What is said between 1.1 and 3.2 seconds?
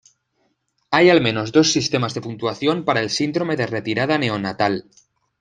al menos dos sistemas de puntuación para el